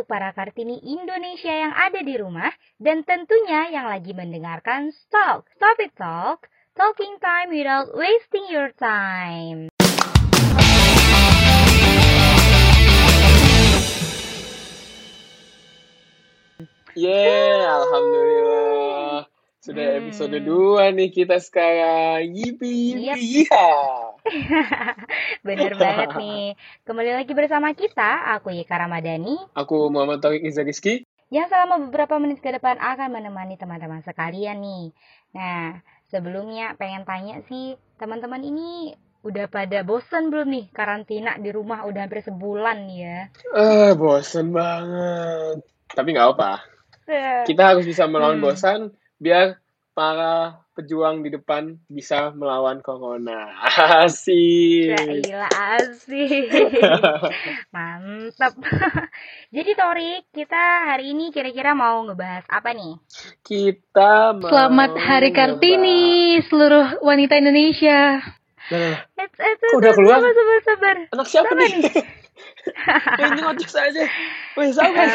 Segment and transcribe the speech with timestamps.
[0.00, 2.48] untuk para Kartini Indonesia yang ada di rumah
[2.80, 5.44] dan tentunya yang lagi mendengarkan Talk.
[5.60, 9.68] Stop talk, talking time without wasting your time.
[16.96, 18.69] Yeah, alhamdulillah.
[19.70, 19.98] Sudah Hmm.
[20.02, 22.26] episode 2 nih kita sekarang.
[22.26, 23.14] Yipi Yep.
[23.14, 23.70] yipi yiha.
[25.46, 26.58] Bener banget nih.
[26.82, 31.06] Kembali lagi bersama kita, aku Yika Ramadhani, Aku Muhammad Iza Rizky.
[31.30, 34.90] yang selama beberapa menit ke depan akan menemani teman-teman sekalian nih.
[35.38, 35.78] Nah,
[36.10, 42.10] sebelumnya pengen tanya sih, teman-teman ini udah pada bosen belum nih karantina di rumah udah
[42.10, 43.18] hampir sebulan nih ya?
[43.54, 45.62] Ah, bosen banget.
[45.94, 46.58] Tapi nggak apa.
[47.06, 48.46] Eh, Kita harus bisa melawan Hmm.
[48.50, 48.80] bosan
[49.20, 49.60] biar
[49.92, 53.52] para pejuang di depan bisa melawan corona.
[54.08, 54.96] Asik.
[55.28, 56.48] Gila asik.
[57.76, 58.56] Mantap.
[59.54, 62.96] Jadi Torik, kita hari ini kira-kira mau ngebahas apa nih?
[63.44, 68.24] Kita mau Selamat Hari Kartini seluruh wanita Indonesia.
[68.72, 70.22] Nah, eh, Kok udah keluar?
[70.22, 70.96] Sabar, sabar, sabar.
[71.12, 71.72] anak siapa Siapa nih?
[71.92, 72.19] Eh,
[72.60, 74.04] Ini ngocok saja.
[74.52, 75.08] Em, sabar,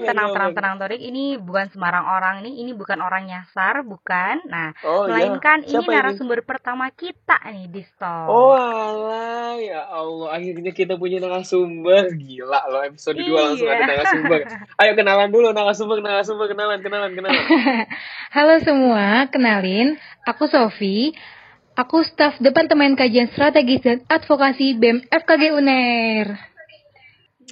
[0.00, 0.96] tenang, tenang, tenang, Torik.
[0.96, 2.64] Ini bukan sembarang orang nih.
[2.64, 4.40] Ini bukan orang nyasar, bukan.
[4.46, 5.12] Nah, Oh, iya.
[5.28, 8.26] melainkan ini Siapa narasumber pertama kita nih di Stop.
[8.26, 12.08] Oh alah, ya Allah, akhirnya kita punya narasumber.
[12.10, 13.76] Gila loh, episode 2 langsung Iya.
[13.76, 14.40] ada narasumber.
[14.80, 17.44] Ayo kenalan dulu narasumber, narasumber, kenalan, kenalan, kenalan.
[18.36, 21.12] Halo semua, kenalin, aku Sofi.
[21.74, 26.26] Aku staf Departemen Kajian Strategis dan Advokasi BEM FKG UNER.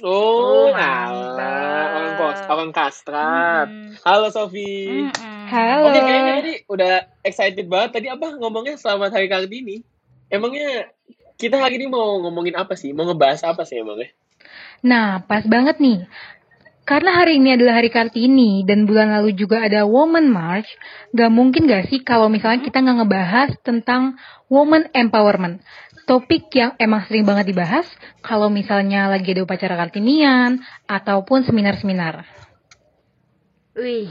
[0.05, 3.65] Oh, Oh, alah, orang kos, orang kastrat.
[3.65, 3.97] Mm-mm.
[4.05, 5.09] Halo Sofi.
[5.09, 5.45] Mm-mm.
[5.49, 5.89] Halo.
[5.89, 6.93] Oke, kayaknya tadi udah
[7.25, 7.89] excited banget.
[7.97, 9.81] Tadi apa ngomongnya selamat hari Kartini?
[10.29, 10.93] Emangnya
[11.41, 12.93] kita hari ini mau ngomongin apa sih?
[12.93, 14.13] Mau ngebahas apa sih emangnya?
[14.85, 16.05] Nah, pas banget nih.
[16.87, 20.71] Karena hari ini adalah hari Kartini dan bulan lalu juga ada Women March,
[21.11, 24.15] gak mungkin gak sih kalau misalnya kita nggak ngebahas tentang
[24.47, 25.59] woman empowerment.
[26.07, 27.83] Topik yang emang sering banget dibahas
[28.23, 32.23] kalau misalnya lagi ada upacara Kartinian ataupun seminar-seminar.
[33.75, 34.07] Wih,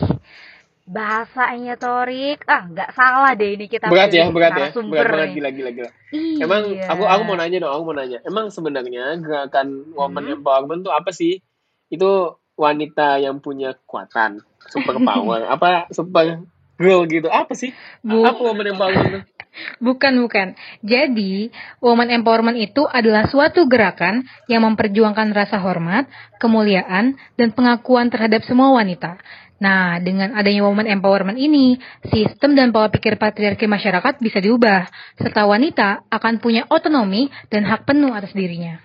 [0.86, 2.44] bahasanya Torik.
[2.46, 4.68] Ah, nggak salah deh ini kita Berat ya, berat ya.
[4.76, 5.34] Berat banget nih.
[5.40, 5.90] gila gila gila.
[6.12, 6.44] Iya.
[6.46, 8.18] Emang aku aku mau nanya dong, aku mau nanya.
[8.22, 10.34] Emang sebenarnya gerakan woman Hmm.
[10.38, 11.40] empowerment tuh apa sih?
[11.88, 16.44] Itu wanita yang punya kekuatan, super power, apa super
[16.76, 17.28] girl gitu?
[17.28, 17.72] Apa sih?
[18.04, 18.24] Bu.
[18.24, 19.24] Apa woman empowerment?
[19.80, 20.52] Bukan, bukan.
[20.84, 21.48] Jadi,
[21.80, 28.76] woman empowerment itu adalah suatu gerakan yang memperjuangkan rasa hormat, kemuliaan, dan pengakuan terhadap semua
[28.76, 29.16] wanita.
[29.56, 31.80] Nah, dengan adanya woman empowerment ini,
[32.12, 34.84] sistem dan pola pikir patriarki masyarakat bisa diubah,
[35.16, 38.84] serta wanita akan punya otonomi dan hak penuh atas dirinya.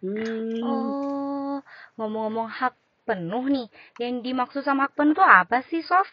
[0.00, 0.60] Hmm.
[0.64, 1.56] Oh,
[2.00, 2.72] ngomong-ngomong hak
[3.04, 3.66] penuh nih.
[4.00, 6.08] Yang dimaksud sama hak penuh tuh apa sih, Sof?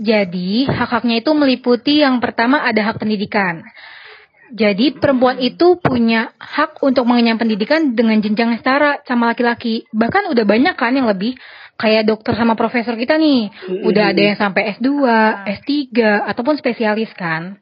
[0.00, 3.60] Jadi, hak-haknya itu meliputi yang pertama ada hak pendidikan.
[4.50, 9.84] Jadi, perempuan itu punya hak untuk mengenyam pendidikan dengan jenjang setara sama laki-laki.
[9.92, 11.36] Bahkan udah banyak kan yang lebih
[11.76, 13.52] kayak dokter sama profesor kita nih.
[13.86, 14.88] Udah ada yang sampai S2,
[15.60, 15.72] S3,
[16.26, 17.60] ataupun spesialis kan.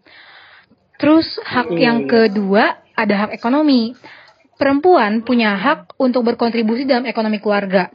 [0.99, 3.95] Terus, hak yang kedua ada hak ekonomi.
[4.59, 7.95] Perempuan punya hak untuk berkontribusi dalam ekonomi keluarga.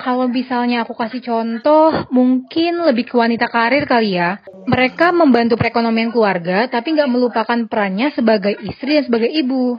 [0.00, 4.40] Kalau misalnya aku kasih contoh, mungkin lebih ke wanita karir kali ya.
[4.64, 9.76] Mereka membantu perekonomian keluarga, tapi nggak melupakan perannya sebagai istri dan sebagai ibu.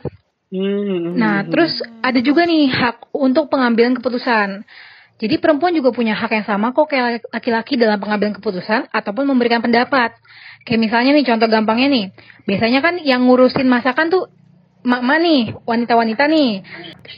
[0.53, 1.17] Hmm.
[1.17, 1.73] Nah, terus
[2.05, 4.61] ada juga nih hak untuk pengambilan keputusan.
[5.21, 9.61] Jadi perempuan juga punya hak yang sama kok kayak laki-laki dalam pengambilan keputusan ataupun memberikan
[9.61, 10.17] pendapat.
[10.65, 12.05] Kayak misalnya nih contoh gampangnya nih.
[12.45, 14.29] Biasanya kan yang ngurusin masakan tuh
[14.81, 16.51] mak-mak nih, wanita-wanita nih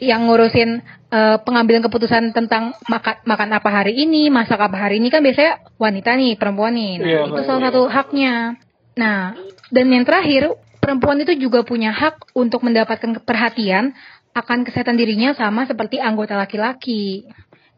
[0.04, 5.08] yang ngurusin eh, pengambilan keputusan tentang makan makan apa hari ini, masak apa hari ini
[5.08, 6.94] kan biasanya wanita nih, perempuan nih.
[7.00, 8.60] Nah, Iya, itu salah satu haknya.
[8.94, 9.34] Nah,
[9.74, 13.96] dan yang terakhir, perempuan itu juga punya hak untuk mendapatkan perhatian
[14.34, 17.30] akan kesehatan dirinya sama seperti anggota laki-laki.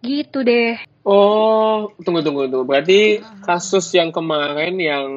[0.02, 0.80] Gitu deh.
[1.06, 2.66] Oh, tunggu tunggu tunggu.
[2.66, 5.08] Berarti kasus yang kemarin yang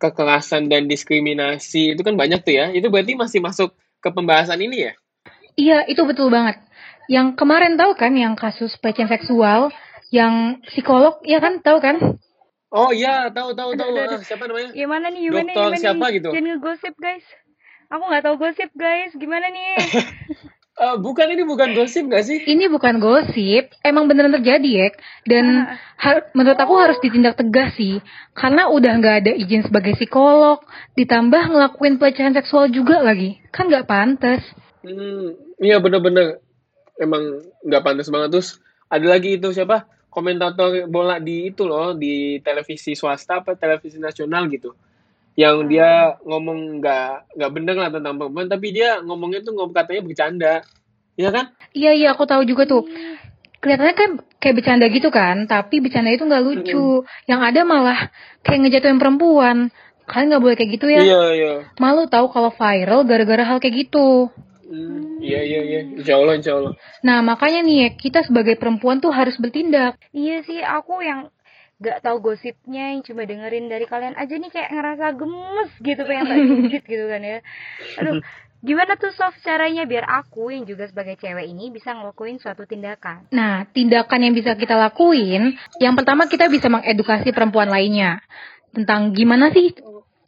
[0.00, 2.66] kekerasan dan diskriminasi itu kan banyak tuh ya.
[2.72, 4.92] Itu berarti masih masuk ke pembahasan ini ya?
[5.56, 6.56] Iya, itu betul banget.
[7.06, 9.70] Yang kemarin tahu kan yang kasus pelecehan seksual
[10.10, 11.96] yang psikolog, ya kan tahu kan?
[12.70, 13.90] Oh iya, tahu tahu tahu.
[13.94, 14.70] Aduh, aduh, siapa namanya?
[14.70, 16.14] Gimana nih, gimana, Dokter gimana siapa nih?
[16.18, 16.28] gitu?
[16.30, 17.26] Jangan ngegosip, guys.
[17.90, 19.10] Aku nggak tahu gosip, guys.
[19.18, 19.74] Gimana nih?
[20.80, 22.40] Eh, bukan ini bukan gosip gak sih?
[22.40, 24.88] Ini bukan gosip, emang beneran terjadi ya.
[25.28, 25.68] Dan
[26.00, 28.00] har- menurut aku harus ditindak tegas sih,
[28.32, 30.64] karena udah nggak ada izin sebagai psikolog,
[30.96, 34.40] ditambah ngelakuin pelecehan seksual juga lagi, kan nggak pantas.
[34.80, 36.40] Hmm, iya bener-bener.
[36.96, 38.56] Emang nggak pantas banget terus
[38.88, 44.48] ada lagi itu siapa komentator bola di itu loh di televisi swasta apa televisi nasional
[44.48, 44.72] gitu
[45.38, 50.02] yang dia ngomong nggak nggak bener lah tentang perempuan tapi dia ngomongnya tuh ngomong katanya
[50.02, 50.54] bercanda
[51.14, 52.82] ya kan Iya iya aku tahu juga tuh.
[53.60, 54.10] Kelihatannya kan
[54.40, 57.04] kayak bercanda gitu kan, tapi bercanda itu nggak lucu.
[57.28, 58.00] Yang ada malah
[58.42, 59.70] kayak ngejatuhin perempuan.
[60.08, 61.02] Kalian nggak boleh kayak gitu ya.
[61.06, 64.32] iya iya Malu tahu kalau viral gara-gara hal kayak gitu.
[64.70, 68.98] Hmm, iya iya iya insya Allah insya Allah Nah makanya nih ya, kita sebagai perempuan
[68.98, 69.98] tuh harus bertindak.
[70.10, 71.30] Iya sih, aku yang
[71.80, 76.24] gak tahu gosipnya yang cuma dengerin dari kalian aja nih kayak ngerasa gemes gitu pengen
[76.28, 77.38] tak gigit gitu kan ya.
[78.04, 78.20] Aduh,
[78.68, 83.32] gimana tuh soft caranya biar aku yang juga sebagai cewek ini bisa ngelakuin suatu tindakan.
[83.32, 88.20] Nah, tindakan yang bisa kita lakuin, yang pertama kita bisa mengedukasi perempuan lainnya
[88.70, 89.74] tentang gimana sih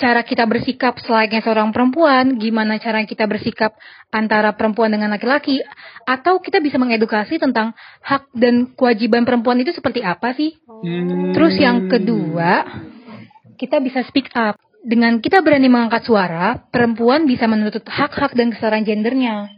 [0.02, 3.78] cara kita bersikap selayaknya seorang perempuan, gimana cara kita bersikap
[4.10, 5.62] antara perempuan dengan laki-laki,
[6.02, 7.70] atau kita bisa mengedukasi tentang
[8.02, 10.58] hak dan kewajiban perempuan itu seperti apa sih.
[10.66, 11.30] Hmm.
[11.30, 12.66] Terus yang kedua,
[13.54, 14.58] kita bisa speak up.
[14.82, 19.54] Dengan kita berani mengangkat suara, perempuan bisa menuntut hak-hak dan kesetaraan gendernya.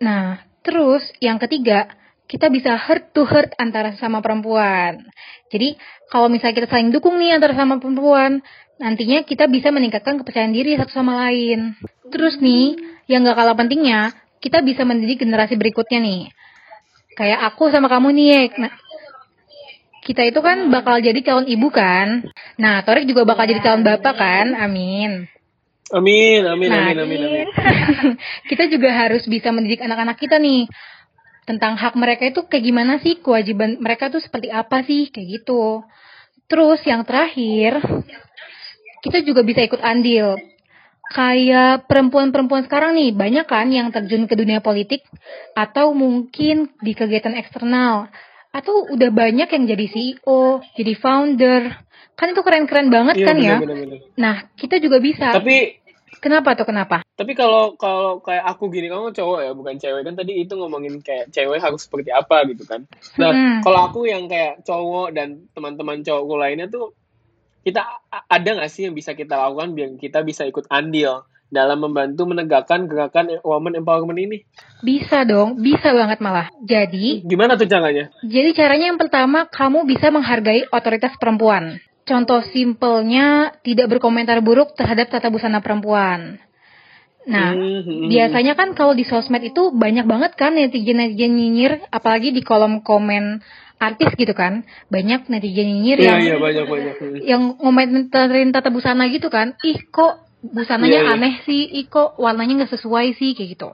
[0.00, 1.92] Nah, terus yang ketiga,
[2.24, 5.04] kita bisa heart to heart antara sama perempuan.
[5.52, 5.76] Jadi,
[6.08, 8.40] kalau misalnya kita saling dukung nih antara sama perempuan,
[8.82, 11.78] nantinya kita bisa meningkatkan kepercayaan diri satu sama lain.
[12.10, 12.74] Terus nih,
[13.06, 14.10] yang gak kalah pentingnya,
[14.42, 16.22] kita bisa mendidik generasi berikutnya nih.
[17.14, 18.50] Kayak aku sama kamu nih.
[18.58, 18.72] Nah,
[20.02, 22.26] kita itu kan bakal jadi calon ibu kan.
[22.58, 24.46] Nah, Torik juga bakal jadi calon bapak kan.
[24.58, 25.30] Amin.
[25.92, 27.48] amin amin Nah, amin amin amin
[28.48, 30.64] kita juga harus bisa mendidik anak-anak kita nih
[31.44, 35.82] tentang hak mereka itu kayak gimana sih, kewajiban mereka tuh seperti apa sih, kayak gitu.
[36.46, 37.82] Terus yang terakhir,
[39.02, 40.38] kita juga bisa ikut andil.
[41.12, 45.04] Kayak perempuan-perempuan sekarang nih, banyak kan yang terjun ke dunia politik
[45.52, 48.08] atau mungkin di kegiatan eksternal.
[48.48, 51.62] Atau udah banyak yang jadi CEO, jadi founder.
[52.16, 53.56] Kan itu keren-keren banget Iya, kan ya?
[53.60, 53.98] bener, bener, bener.
[54.16, 55.36] Nah, kita juga bisa.
[55.36, 55.82] tapi
[56.22, 57.02] Kenapa tuh kenapa?
[57.18, 61.02] Tapi kalau kalau kayak aku gini, kamu cowok ya, bukan cewek kan tadi itu ngomongin
[61.02, 62.86] kayak cewek harus seperti apa gitu kan.
[63.18, 63.58] Nah, Hmm.
[63.66, 66.94] kalau aku yang kayak cowok dan teman-teman cowokku lainnya tuh
[67.62, 67.80] kita
[68.10, 71.22] ada nggak sih yang bisa kita lakukan biar kita bisa ikut andil
[71.52, 74.38] dalam membantu menegakkan gerakan woman empowerment ini?
[74.80, 76.48] Bisa dong, bisa banget malah.
[76.64, 78.08] Jadi, Gimana tuh caranya?
[78.24, 81.76] jadi caranya yang pertama kamu bisa menghargai otoritas perempuan.
[82.02, 86.40] Contoh simpelnya tidak berkomentar buruk terhadap tata busana perempuan.
[87.22, 88.08] Nah, Hmm, hmm, hmm.
[88.10, 93.38] biasanya kan kalau di sosmed itu banyak banget kan netizen-netizen nyinyir, apalagi di kolom komen
[93.82, 94.62] artis gitu kan.
[94.86, 96.94] Banyak netizen nyinyir Iya yang iya banyak banyak.
[97.26, 101.14] Yang ngomentarin tata busana gitu kan ih kok busananya Iya, iya.
[101.14, 103.70] aneh sih ih kok warnanya nggak sesuai sih kayak gitu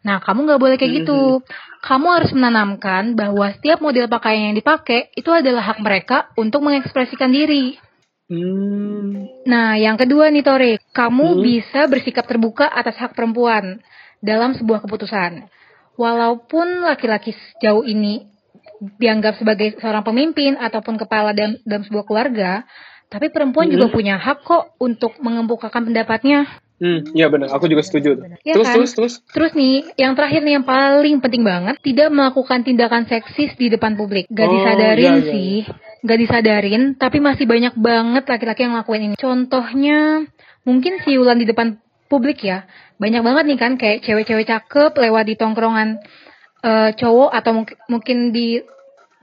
[0.00, 1.40] nah kamu nggak boleh kayak gitu
[1.80, 7.32] kamu harus menanamkan bahwa setiap model pakaian yang dipakai itu adalah hak mereka untuk mengekspresikan
[7.32, 7.80] diri
[8.28, 9.26] Hmm.
[9.42, 11.40] nah yang kedua nih Tore kamu Hmm.
[11.40, 13.80] bisa bersikap terbuka atas hak perempuan
[14.20, 15.48] dalam sebuah keputusan
[15.96, 18.28] walaupun laki-laki sejauh ini
[18.80, 22.64] dianggap sebagai seorang pemimpin ataupun kepala dalam, dalam sebuah keluarga,
[23.12, 23.74] tapi perempuan Hmm.
[23.76, 26.48] juga punya hak kok untuk mengembukakan pendapatnya.
[26.80, 27.52] Hmm, iya benar.
[27.52, 28.24] Aku juga setuju.
[28.40, 28.74] Iya terus kan?
[28.80, 29.12] terus terus.
[29.36, 34.00] Terus nih, yang terakhir nih yang paling penting banget, tidak melakukan tindakan seksis di depan
[34.00, 34.24] publik.
[34.32, 35.54] Gak Oh, disadarin iya, iya, sih,
[36.00, 39.16] gak disadarin, tapi masih banyak banget laki-laki yang ngelakuin ini.
[39.20, 40.24] Contohnya,
[40.64, 41.76] mungkin siulan di depan
[42.08, 42.64] publik ya.
[42.96, 46.00] Banyak banget nih kan, kayak cewek-cewek cakep lewat di tongkrongan
[46.60, 48.60] eh, cowok atau mungkin mungkin di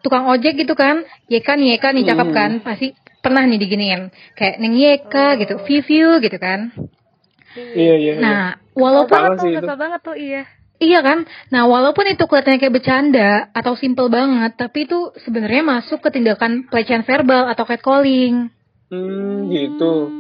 [0.02, 1.04] tukang ojek gitu kan.
[1.28, 2.38] Yeka nih, Yeka nih cakep Hmm.
[2.38, 4.14] kan, pasti pernah nih diginiin.
[4.38, 6.72] Kayak neng Yeka gitu, view gitu kan.
[7.58, 8.14] Iya iya.
[8.18, 8.22] iya.
[8.22, 8.46] Nah,
[8.78, 9.58] walaupun tuh, itu.
[9.58, 10.44] kesel banget tuh iya.
[10.78, 11.26] Iya kan?
[11.50, 16.70] Nah, walaupun itu kelihatannya kayak bercanda atau simple banget, tapi itu sebenarnya masuk ke tindakan
[16.70, 18.54] pelecehan verbal atau catcalling.
[18.94, 20.14] Hmm, gitu.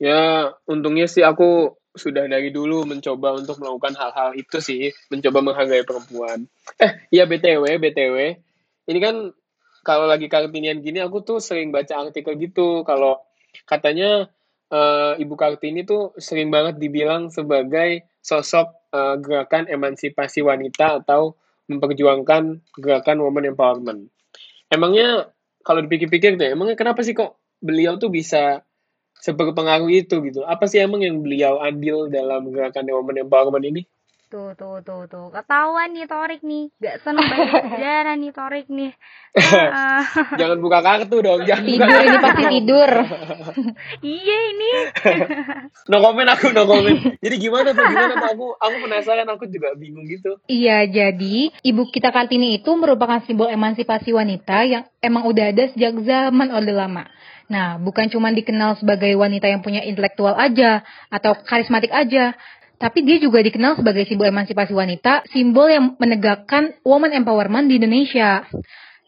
[0.00, 5.86] Ya, untungnya sih aku sudah dari dulu mencoba untuk melakukan hal-hal itu sih, mencoba menghargai
[5.86, 6.50] perempuan.
[6.82, 8.16] Eh, iya BTW, BTW.
[8.90, 9.30] Ini kan
[9.86, 13.22] kalau lagi Kartinian gini aku tuh sering baca artikel gitu kalau
[13.64, 14.26] katanya
[14.72, 21.38] eh, Ibu Kartini tuh sering banget dibilang sebagai sosok eh, gerakan emansipasi wanita atau
[21.70, 24.00] memperjuangkan gerakan woman empowerment.
[24.68, 25.30] Emangnya
[25.64, 28.60] kalau dipikir-pikir deh, emangnya kenapa sih kok beliau tuh bisa
[29.24, 30.44] seberpengaruh itu gitu?
[30.44, 33.82] Apa sih emang yang beliau ambil dalam gerakan woman empowerment ini?
[34.34, 35.30] Tuh, tuh, tuh, tuh.
[35.30, 36.66] Ketahuan nih Torik nih.
[36.82, 38.92] Gak seneng banget sejarah nih Torik nih.
[39.74, 40.06] Ah,
[40.38, 42.90] Jangan buka kartu dong, jangan buka Tidur ini pasti tidur.
[44.14, 44.70] iya ini.
[45.90, 46.98] No comment aku, no comment.
[47.18, 48.30] Jadi gimana tuh, gimana tuh?
[48.30, 50.38] Aku, aku penasaran, aku juga bingung gitu.
[50.46, 55.98] Iya, jadi ibu kita Kartini itu merupakan simbol emansipasi wanita yang emang udah ada sejak
[56.06, 57.10] zaman Orde Lama.
[57.44, 60.80] Nah, bukan cuma dikenal sebagai wanita yang punya intelektual aja
[61.12, 62.32] atau karismatik aja,
[62.80, 68.44] tapi dia juga dikenal sebagai simbol emansipasi wanita, simbol yang menegakkan woman empowerment di Indonesia.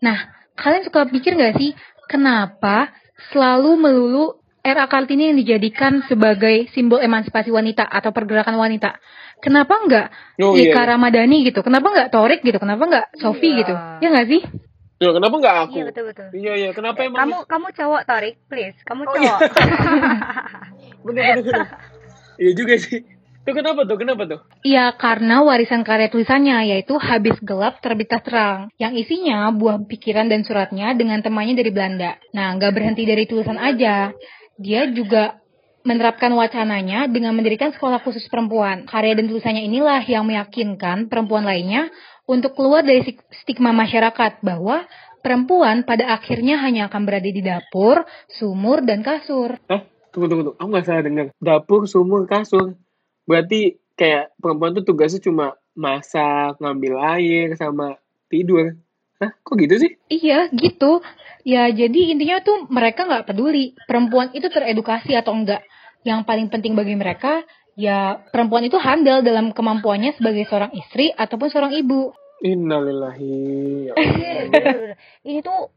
[0.05, 0.19] Nah,
[0.55, 1.73] kalian suka pikir nggak sih,
[2.07, 2.93] kenapa
[3.33, 4.26] selalu melulu
[4.61, 8.99] era Kartini yang dijadikan sebagai simbol emansipasi wanita atau pergerakan wanita?
[9.38, 10.07] Kenapa nggak
[10.43, 10.97] Oh, Ika iya.
[10.97, 11.62] Ramadhani gitu?
[11.62, 12.59] Kenapa nggak Torik gitu?
[12.61, 13.59] Kenapa nggak Sofi Iya.
[13.62, 13.73] gitu?
[14.02, 14.43] Ya nggak sih?
[14.97, 15.76] Loh, kenapa nggak aku?
[15.76, 16.26] Iya betul betul.
[16.33, 16.71] Iya, iya.
[16.73, 17.21] Kenapa emang?
[17.21, 18.79] Kamu kamu cowok Torik, please.
[18.83, 19.37] Kamu Oh, iya.
[19.37, 19.41] cowok.
[21.07, 21.67] Bener, bener, bener.
[22.37, 23.00] Iya juga sih.
[23.47, 23.95] Tuh kenapa tuh?
[23.95, 24.41] Kenapa tuh?
[24.67, 30.43] Iya, karena warisan karya tulisannya yaitu Habis Gelap Terbitlah Terang, yang isinya buah pikiran dan
[30.43, 32.19] suratnya dengan temannya dari Belanda.
[32.35, 34.11] Nah, nggak berhenti dari tulisan aja,
[34.59, 35.38] dia juga
[35.87, 38.90] menerapkan wacananya dengan mendirikan sekolah khusus perempuan.
[38.90, 41.95] Karya dan tulisannya inilah yang meyakinkan perempuan lainnya
[42.26, 44.83] untuk keluar dari stigma masyarakat bahwa
[45.23, 49.62] perempuan pada akhirnya hanya akan berada di dapur, sumur, dan kasur.
[49.71, 49.87] Hah?
[50.11, 50.59] Tunggu, tunggu, tunggu.
[50.59, 51.26] Aku nggak salah dengar.
[51.38, 52.75] Dapur, sumur, kasur.
[53.23, 57.95] Berarti kayak perempuan tuh tugasnya cuma masak, ngambil air, sama
[58.26, 58.75] tidur.
[59.23, 59.33] Hah?
[59.47, 59.90] Kok gitu sih?
[60.11, 61.00] Iya, gitu.
[61.47, 65.62] Ya, jadi intinya tuh mereka nggak peduli perempuan itu teredukasi atau enggak.
[66.07, 67.43] Yang paling penting bagi mereka,
[67.75, 72.15] ya perempuan itu handal dalam kemampuannya sebagai seorang istri ataupun seorang ibu.
[72.47, 73.35] Innalillahi.
[73.91, 73.95] Ya.
[75.27, 75.75] Ini tuh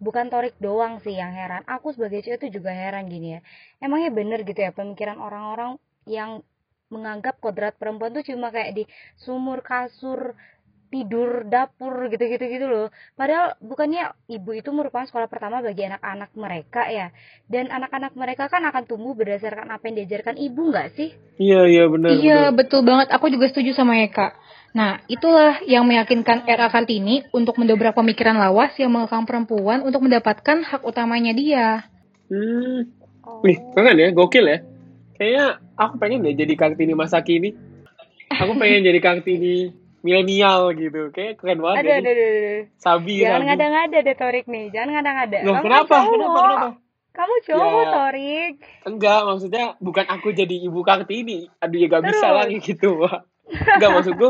[0.00, 1.66] bukan Torik doang sih yang heran.
[1.68, 3.40] Aku sebagai cewek tuh juga heran gini ya.
[3.82, 5.76] Emangnya bener gitu ya pemikiran orang-orang
[6.08, 6.40] yang
[6.88, 8.84] menganggap kodrat perempuan tuh cuma kayak di
[9.20, 10.32] sumur, kasur,
[10.88, 12.86] tidur, dapur gitu-gitu gitu loh.
[13.14, 17.12] Padahal bukannya ibu itu merupakan sekolah pertama bagi anak-anak mereka ya.
[17.44, 21.12] Dan anak-anak mereka kan akan tumbuh berdasarkan apa yang diajarkan ibu nggak sih?
[21.38, 22.10] Iya, iya benar.
[22.16, 22.56] iya, benar.
[22.56, 23.08] betul banget.
[23.12, 24.34] Aku juga setuju sama Eka.
[24.76, 30.60] Nah, itulah yang meyakinkan era Kartini untuk mendobrak pemikiran lawas yang mengekang perempuan untuk mendapatkan
[30.64, 31.88] hak utamanya dia.
[32.28, 32.92] Hmm.
[33.24, 33.40] Oh.
[33.44, 34.58] Wih, keren ya, gokil ya.
[35.16, 37.56] Kayaknya aku pengen deh jadi Kartini masa kini.
[38.28, 41.10] Aku pengen jadi Kartini milenial gitu.
[41.10, 42.60] Kayak keren banget Aduh, ya aduh, aduh, aduh.
[42.76, 43.46] Sabi, Jangan sabi.
[43.46, 45.38] ngada-ngada deh Torik nih, jangan ngada-ngada.
[45.40, 45.96] Loh, Kamu kenapa?
[46.00, 46.40] Kenapa?
[46.40, 46.68] Kenapa?
[47.10, 47.86] Kamu cowok Ya.
[47.90, 48.54] Torik.
[48.84, 51.50] Enggak, maksudnya bukan aku jadi ibu Kartini.
[51.58, 52.38] Aduh, ya gak bisa Terus.
[52.38, 52.90] lagi gitu.
[53.48, 54.28] Enggak, maksudku,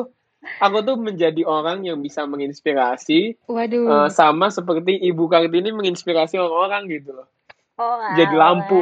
[0.56, 3.84] aku tuh menjadi orang yang bisa menginspirasi, Waduh.
[3.84, 7.28] eh, sama seperti ibu Kartini menginspirasi orang-orang gitu loh.
[7.76, 8.80] Oh, Jadi lampu.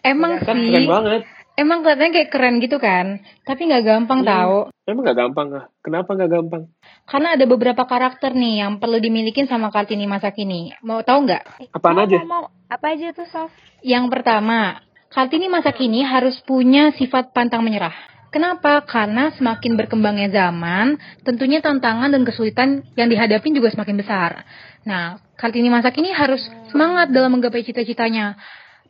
[0.00, 1.22] Emang Kan sih, keren banget.
[1.56, 4.28] Emang kelihatannya kayak keren gitu kan, tapi nggak gampang Hmm.
[4.28, 4.58] tahu.
[4.86, 5.64] Emang gak gampang ah?
[5.82, 6.62] Kenapa gak gampang?
[7.10, 10.70] Karena ada beberapa karakter nih yang perlu dimiliki sama Kartini masa kini.
[10.86, 11.74] Mau tahu nggak?
[11.74, 12.16] Apaan mau, aja?
[12.22, 12.44] Mau, mau.
[12.70, 13.50] Apa aja tuh, Sof?
[13.82, 14.78] Yang pertama,
[15.10, 17.94] Kartini masa kini harus punya sifat pantang menyerah.
[18.30, 18.86] Kenapa?
[18.86, 24.46] Karena semakin berkembangnya zaman, tentunya tantangan dan kesulitan yang dihadapin juga semakin besar.
[24.86, 28.38] Nah, Kartini masa kini harus semangat dalam menggapai cita-citanya.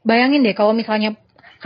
[0.05, 1.17] Bayangin deh kalau misalnya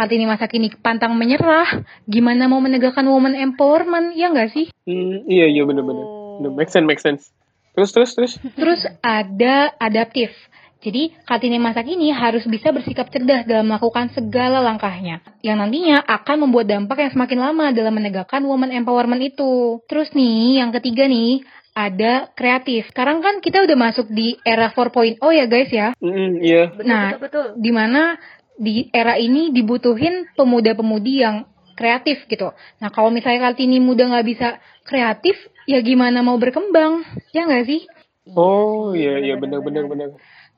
[0.01, 4.73] Kartini masa kini pantang menyerah, gimana mau menegakkan woman empowerment, ya nggak sih?
[4.89, 6.01] Hmm, iya, iya bener-bener.
[6.01, 6.41] Oh.
[6.57, 7.29] Make sense, make sense.
[7.77, 8.33] Terus, terus, terus.
[8.57, 10.33] Terus ada adaptif.
[10.81, 15.21] Jadi, Kartini masa kini harus bisa bersikap cerdas dalam melakukan segala langkahnya.
[15.45, 19.85] Yang nantinya akan membuat dampak yang semakin lama dalam menegakkan woman empowerment itu.
[19.85, 21.45] Terus nih, yang ketiga nih,
[21.77, 22.89] ada kreatif.
[22.89, 25.89] Sekarang kan kita udah masuk di era 4.0 ya guys ya.
[26.01, 26.73] Hmm, iya.
[26.73, 27.47] Betul, Nah, betul, betul.
[27.61, 28.17] Di mana
[28.61, 31.49] di era ini dibutuhin pemuda-pemudi yang
[31.81, 32.53] kreatif gitu.
[32.77, 35.33] Nah, kalau misalnya Kartini muda nggak bisa kreatif,
[35.65, 37.01] ya gimana mau berkembang?
[37.33, 37.89] Ya nggak sih?
[38.37, 39.89] Oh, iya, iya, bener-bener.
[39.89, 40.09] bener.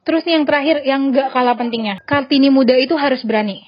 [0.03, 3.63] Terus nih yang terakhir yang gak kalah pentingnya, Kartini muda itu harus berani.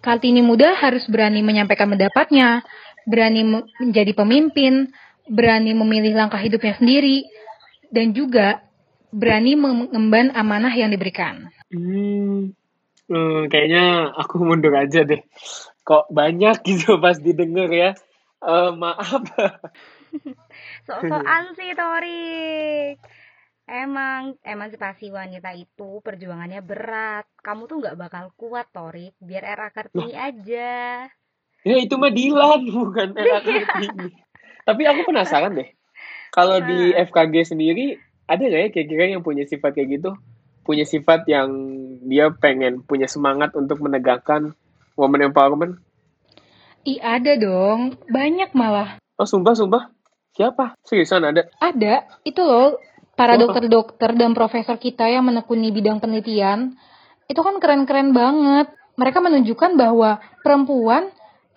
[0.00, 2.64] Kartini muda harus berani menyampaikan pendapatnya,
[3.04, 4.88] berani me- menjadi pemimpin,
[5.28, 7.28] berani memilih langkah hidupnya sendiri,
[7.92, 8.64] dan juga
[9.12, 11.52] berani mengemban amanah yang diberikan.
[11.68, 12.56] Hmm,
[13.10, 15.20] eh, kayaknya aku mundur aja deh.
[15.82, 17.90] Kok banyak gitu pas didengar ya.
[18.40, 19.22] Eh, maaf.
[20.86, 22.96] Sok-sokan sih, Torik.
[23.70, 27.26] Emang emansipasi wanita itu perjuangannya berat.
[27.38, 29.14] Kamu tuh nggak bakal kuat, Torik.
[29.22, 31.06] Biar era Kartini aja.
[31.60, 34.10] Ya itu mah Dilan, bukan era Kartini.
[34.66, 35.70] Tapi aku penasaran deh.
[36.34, 37.98] Kalau di FKG sendiri,
[38.30, 40.10] ada nggak ya kira-kira yang punya sifat kayak gitu?
[40.70, 41.50] Punya sifat yang
[42.06, 44.54] dia pengen punya semangat untuk menegakkan
[44.94, 45.82] woman empowerment?
[46.86, 47.98] Ih, ada dong.
[48.06, 49.02] Banyak malah.
[49.18, 49.90] Oh, sumpah, sumpah.
[50.30, 50.78] Siapa?
[50.86, 51.50] Seriusan ada?
[51.58, 52.06] Ada.
[52.22, 52.78] Itu loh,
[53.18, 56.78] para dokter-dokter dan profesor kita yang menekuni bidang penelitian.
[57.26, 58.70] Itu kan keren-keren banget.
[58.94, 61.10] Mereka menunjukkan bahwa perempuan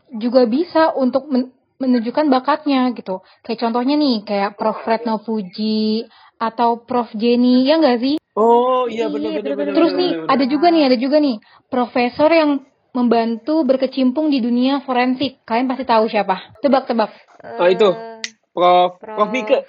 [0.10, 3.22] juga bisa untuk men- menunjukkan bakatnya gitu.
[3.46, 4.82] Kayak contohnya nih, kayak Prof.
[4.90, 6.10] Retno Puji
[6.44, 7.08] atau Prof.
[7.16, 8.16] Jenny, ya nggak sih?
[8.34, 9.58] Oh, iya Iya, benar benar bener-bener.
[9.70, 9.76] benar.
[9.78, 11.36] Terus benar, nih, benar, ada juga nih, ada juga nih,
[11.70, 12.52] profesor yang
[12.94, 15.42] membantu berkecimpung di dunia forensik.
[15.46, 16.54] Kalian pasti tahu siapa?
[16.62, 17.10] Tebak-tebak.
[17.58, 17.90] Oh, itu.
[18.54, 19.02] Prof.
[19.02, 19.18] Prof.
[19.18, 19.66] Prof Mika.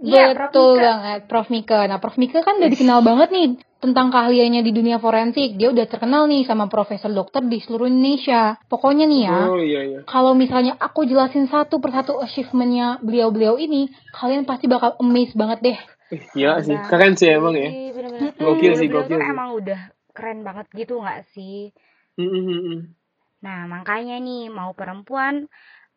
[0.00, 0.50] Iya, Prof.
[0.50, 0.86] Betul Mika.
[0.86, 1.46] banget, Prof.
[1.50, 1.78] Mika.
[1.86, 2.16] Nah, Prof.
[2.18, 3.46] Mika kan udah dikenal banget nih
[3.80, 5.56] tentang keahliannya di dunia forensik.
[5.56, 8.60] Dia udah terkenal nih sama profesor dokter di seluruh Indonesia.
[8.68, 10.00] Pokoknya nih ya, Oh, iya iya.
[10.04, 15.78] kalau misalnya aku jelasin satu persatu achievementnya beliau-beliau ini, kalian pasti bakal amazed banget deh.
[16.12, 16.76] Eh, Gila sih.
[16.86, 17.70] Keren sih emang ya.
[17.96, 18.36] bener-bener.
[18.36, 19.30] Gokil sih, gokil sih.
[19.32, 19.80] emang udah
[20.12, 21.72] keren banget gitu nggak sih?
[22.20, 22.80] Mm, mm, mm, mm.
[23.40, 25.48] Nah, makanya nih, mau perempuan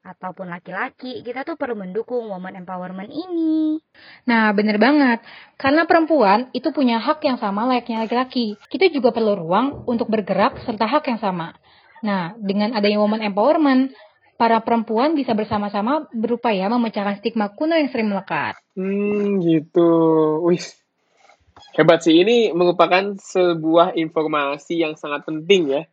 [0.03, 3.79] ataupun laki-laki, kita tuh perlu mendukung woman empowerment ini.
[4.27, 5.23] Nah, bener banget.
[5.55, 8.59] Karena perempuan itu punya hak yang sama layaknya laki-laki.
[8.67, 11.55] Kita juga perlu ruang untuk bergerak serta hak yang sama.
[12.03, 13.95] Nah, dengan adanya woman empowerment,
[14.35, 18.59] para perempuan bisa bersama-sama berupaya memecahkan stigma kuno yang sering melekat.
[18.75, 19.87] Hmm, gitu.
[20.43, 20.67] Wih.
[21.79, 22.19] Hebat sih.
[22.19, 25.87] Ini merupakan sebuah informasi yang sangat penting ya.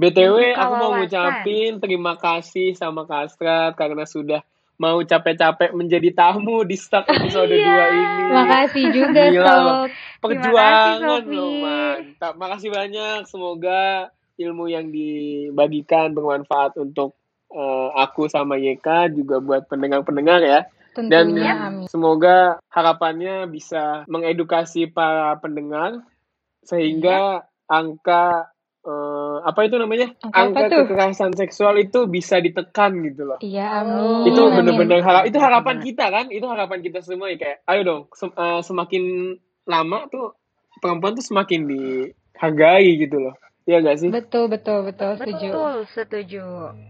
[0.00, 4.40] BTW, aku mau ngucapin terima kasih sama Kastrat karena sudah
[4.74, 7.84] mau capek-capek menjadi tamu di Stuck episode 2 Iya.
[7.92, 8.24] ini.
[8.32, 9.84] Makasih juga, Gila loh.
[10.18, 11.36] Perjuangan Sofi.
[11.36, 12.32] loh, mantap.
[12.34, 13.18] Makasih banyak.
[13.28, 17.12] Semoga ilmu yang dibagikan bermanfaat untuk
[17.50, 20.60] eh, aku sama YK juga buat pendengar-pendengar ya.
[20.96, 21.86] Dan Tentunya, amin.
[21.86, 26.00] semoga harapannya bisa mengedukasi para pendengar
[26.62, 28.48] sehingga angka
[28.80, 30.12] eh, apa itu namanya?
[30.30, 30.78] Angka apa tuh?
[30.86, 33.38] kekerasan seksual itu bisa ditekan gitu loh.
[33.40, 34.30] Iya, amin.
[34.30, 34.56] itu amin.
[34.60, 36.26] bener-bener harap itu harapan kita kan?
[36.28, 39.04] Itu harapan kita semua ya kayak ayo dong sem- eh, semakin
[39.68, 40.36] lama tuh
[40.80, 43.34] perempuan tuh semakin dihargai gitu loh.
[43.68, 44.10] Iya gak sih?
[44.10, 45.48] Betul, betul, betul, setuju.
[45.52, 46.44] Betul, setuju.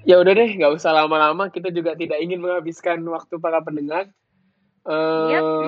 [0.06, 1.50] Ya udah deh, nggak usah lama-lama.
[1.52, 4.08] Kita juga tidak ingin menghabiskan waktu para pendengar.
[4.88, 5.66] Eh,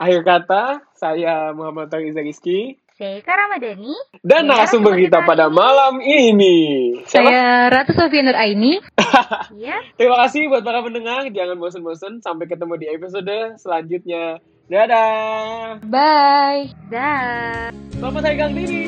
[0.00, 3.90] akhir kata, saya Muhammad Riza Rizky Saya Ramadhani.
[4.22, 6.94] dan Ya, narasumber kita pada malam ini.
[7.02, 7.26] Siapa?
[7.26, 8.78] Saya Ratu Sofian Aini.
[9.58, 11.26] Ya, Terima kasih buat para pendengar.
[11.26, 12.22] Jangan bosan-bosan.
[12.22, 14.38] Sampai ketemu di episode selanjutnya.
[14.70, 15.82] Dadah.
[15.90, 16.70] Bye.
[16.86, 17.74] dah.
[17.98, 18.82] Selamat hari Kartini.